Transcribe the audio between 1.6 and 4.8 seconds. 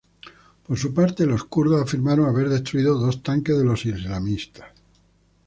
afirmaron haber destruido dos tanques de los islamistas.